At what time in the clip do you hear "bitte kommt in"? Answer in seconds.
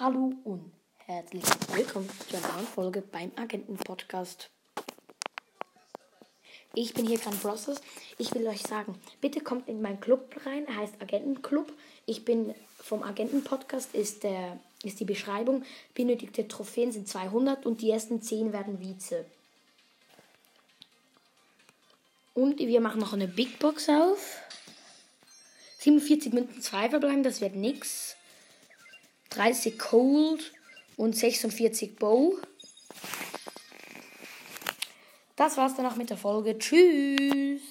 9.20-9.82